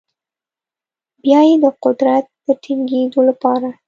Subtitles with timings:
[1.23, 3.67] بیا یې د قدرت د ټینګیدو لپاره